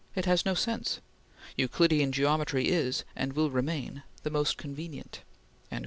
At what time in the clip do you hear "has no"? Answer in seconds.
0.25-0.55